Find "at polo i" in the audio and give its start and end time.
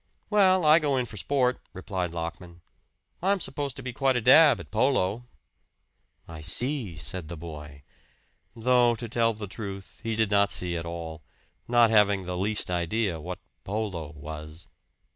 4.59-6.41